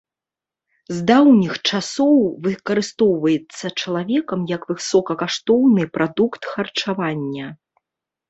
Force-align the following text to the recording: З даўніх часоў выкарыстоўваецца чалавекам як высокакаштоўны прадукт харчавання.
З 0.95 1.03
даўніх 1.09 1.51
часоў 1.69 2.13
выкарыстоўваецца 2.47 3.65
чалавекам 3.83 4.39
як 4.55 4.61
высокакаштоўны 4.71 5.83
прадукт 5.99 6.41
харчавання. 6.55 7.47